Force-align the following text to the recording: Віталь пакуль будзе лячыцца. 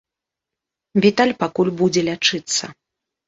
Віталь 1.03 1.35
пакуль 1.43 1.71
будзе 1.81 2.01
лячыцца. 2.09 2.65